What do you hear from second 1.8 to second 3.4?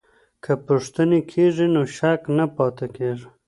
شک نه پاته کېږي.